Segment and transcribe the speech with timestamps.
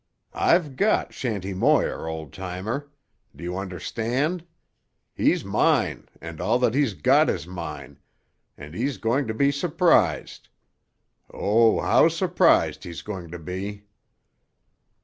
[0.33, 2.89] I've got Shanty Moir, old timer.
[3.35, 4.43] Do you understand?
[5.13, 7.99] He's mine and all that he's got is mine,
[8.57, 10.49] and he's going to be surprised.
[11.31, 13.83] Oh, how surprised he's going to be!"